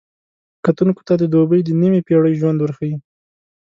[0.65, 2.95] کتونکو ته د دوبۍ د نیمې پېړۍ ژوند ورښيي.